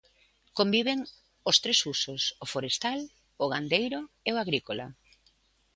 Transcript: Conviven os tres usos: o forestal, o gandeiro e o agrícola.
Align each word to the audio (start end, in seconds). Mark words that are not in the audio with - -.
Conviven 0.57 0.99
os 1.49 1.57
tres 1.63 1.79
usos: 1.93 2.21
o 2.43 2.45
forestal, 2.53 2.99
o 3.43 3.45
gandeiro 3.51 3.99
e 4.27 4.29
o 4.35 4.39
agrícola. 4.43 4.85